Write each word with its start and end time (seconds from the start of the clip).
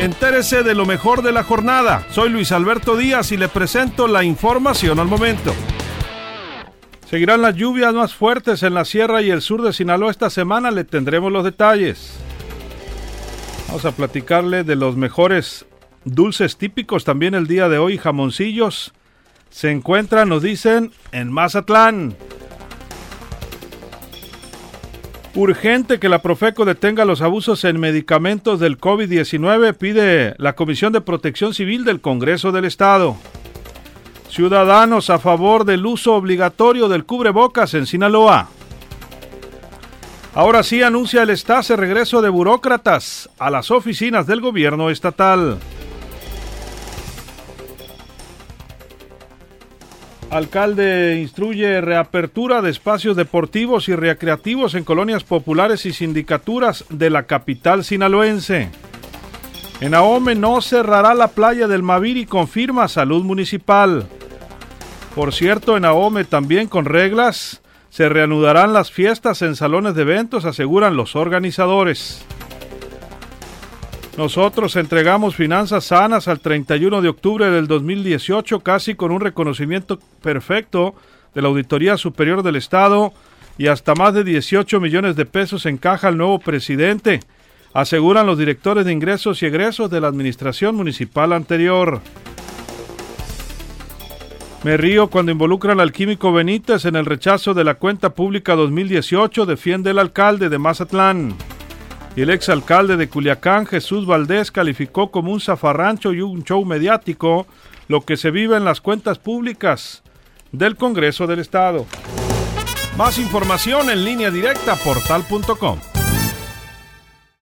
Entérese 0.00 0.64
de 0.64 0.74
lo 0.74 0.86
mejor 0.86 1.22
de 1.22 1.32
la 1.32 1.44
jornada. 1.44 2.04
Soy 2.10 2.28
Luis 2.28 2.50
Alberto 2.52 2.96
Díaz 2.96 3.30
y 3.30 3.36
le 3.36 3.48
presento 3.48 4.08
la 4.08 4.24
información 4.24 4.98
al 4.98 5.06
momento. 5.06 5.54
Seguirán 7.08 7.42
las 7.42 7.54
lluvias 7.54 7.94
más 7.94 8.12
fuertes 8.12 8.64
en 8.64 8.74
la 8.74 8.84
sierra 8.84 9.22
y 9.22 9.30
el 9.30 9.40
sur 9.40 9.62
de 9.62 9.72
Sinaloa 9.72 10.10
esta 10.10 10.30
semana. 10.30 10.72
Le 10.72 10.84
tendremos 10.84 11.30
los 11.30 11.44
detalles. 11.44 12.18
Vamos 13.68 13.84
a 13.84 13.92
platicarle 13.92 14.64
de 14.64 14.74
los 14.74 14.96
mejores 14.96 15.64
dulces 16.04 16.56
típicos 16.56 17.04
también 17.04 17.34
el 17.34 17.46
día 17.46 17.68
de 17.68 17.78
hoy. 17.78 17.96
Jamoncillos 17.96 18.92
se 19.50 19.70
encuentran, 19.70 20.28
nos 20.28 20.42
dicen, 20.42 20.90
en 21.12 21.30
Mazatlán. 21.32 22.16
Urgente 25.36 25.98
que 25.98 26.08
la 26.08 26.22
Profeco 26.22 26.64
detenga 26.64 27.04
los 27.04 27.20
abusos 27.20 27.64
en 27.64 27.80
medicamentos 27.80 28.60
del 28.60 28.78
COVID-19, 28.78 29.74
pide 29.74 30.36
la 30.38 30.54
Comisión 30.54 30.92
de 30.92 31.00
Protección 31.00 31.54
Civil 31.54 31.84
del 31.84 32.00
Congreso 32.00 32.52
del 32.52 32.64
Estado. 32.64 33.16
Ciudadanos 34.28 35.10
a 35.10 35.18
favor 35.18 35.64
del 35.64 35.84
uso 35.86 36.14
obligatorio 36.14 36.88
del 36.88 37.04
cubrebocas 37.04 37.74
en 37.74 37.86
Sinaloa. 37.86 38.48
Ahora 40.34 40.62
sí 40.62 40.82
anuncia 40.82 41.24
el 41.24 41.30
Estase 41.30 41.74
regreso 41.74 42.22
de 42.22 42.28
burócratas 42.28 43.28
a 43.36 43.50
las 43.50 43.72
oficinas 43.72 44.28
del 44.28 44.40
gobierno 44.40 44.88
estatal. 44.88 45.58
Alcalde 50.34 51.20
instruye 51.20 51.80
reapertura 51.80 52.60
de 52.60 52.68
espacios 52.68 53.16
deportivos 53.16 53.88
y 53.88 53.94
recreativos 53.94 54.74
en 54.74 54.82
colonias 54.82 55.22
populares 55.22 55.86
y 55.86 55.92
sindicaturas 55.92 56.84
de 56.88 57.08
la 57.08 57.22
capital 57.22 57.84
sinaloense. 57.84 58.68
En 59.80 59.94
Ahome 59.94 60.34
no 60.34 60.60
cerrará 60.60 61.14
la 61.14 61.28
playa 61.28 61.68
del 61.68 61.84
Maviri, 61.84 62.26
confirma 62.26 62.88
Salud 62.88 63.22
Municipal. 63.22 64.08
Por 65.14 65.32
cierto, 65.32 65.76
en 65.76 65.84
Ahome 65.84 66.24
también 66.24 66.66
con 66.66 66.84
reglas 66.84 67.62
se 67.90 68.08
reanudarán 68.08 68.72
las 68.72 68.90
fiestas 68.90 69.40
en 69.40 69.54
salones 69.54 69.94
de 69.94 70.02
eventos, 70.02 70.46
aseguran 70.46 70.96
los 70.96 71.14
organizadores. 71.14 72.26
Nosotros 74.16 74.76
entregamos 74.76 75.34
finanzas 75.34 75.86
sanas 75.86 76.28
al 76.28 76.38
31 76.38 77.02
de 77.02 77.08
octubre 77.08 77.50
del 77.50 77.66
2018, 77.66 78.60
casi 78.60 78.94
con 78.94 79.10
un 79.10 79.20
reconocimiento 79.20 79.98
perfecto 80.22 80.94
de 81.34 81.42
la 81.42 81.48
Auditoría 81.48 81.96
Superior 81.96 82.44
del 82.44 82.54
Estado 82.54 83.12
y 83.58 83.66
hasta 83.66 83.96
más 83.96 84.14
de 84.14 84.22
18 84.22 84.78
millones 84.78 85.16
de 85.16 85.26
pesos 85.26 85.66
en 85.66 85.78
caja 85.78 86.06
al 86.08 86.16
nuevo 86.16 86.38
presidente, 86.38 87.20
aseguran 87.72 88.26
los 88.26 88.38
directores 88.38 88.84
de 88.84 88.92
ingresos 88.92 89.42
y 89.42 89.46
egresos 89.46 89.90
de 89.90 90.00
la 90.00 90.06
administración 90.06 90.76
municipal 90.76 91.32
anterior. 91.32 92.00
Me 94.62 94.76
río 94.76 95.08
cuando 95.08 95.32
involucran 95.32 95.80
al 95.80 95.92
químico 95.92 96.32
Benítez 96.32 96.84
en 96.84 96.94
el 96.94 97.04
rechazo 97.04 97.52
de 97.52 97.64
la 97.64 97.74
cuenta 97.74 98.14
pública 98.14 98.54
2018, 98.54 99.44
defiende 99.44 99.90
el 99.90 99.98
alcalde 99.98 100.48
de 100.48 100.58
Mazatlán 100.58 101.34
y 102.16 102.22
el 102.22 102.30
exalcalde 102.30 102.96
de 102.96 103.08
Culiacán, 103.08 103.66
Jesús 103.66 104.06
Valdés, 104.06 104.50
calificó 104.50 105.10
como 105.10 105.32
un 105.32 105.40
zafarrancho 105.40 106.12
y 106.12 106.20
un 106.20 106.44
show 106.44 106.64
mediático 106.64 107.46
lo 107.88 108.02
que 108.02 108.16
se 108.16 108.30
vive 108.30 108.56
en 108.56 108.64
las 108.64 108.80
cuentas 108.80 109.18
públicas 109.18 110.02
del 110.52 110.76
Congreso 110.76 111.26
del 111.26 111.40
Estado. 111.40 111.86
Más 112.96 113.18
información 113.18 113.90
en 113.90 114.04
línea 114.04 114.30
directa 114.30 114.76
portal.com. 114.76 115.93